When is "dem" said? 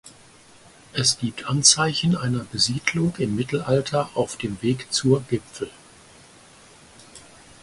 4.35-4.59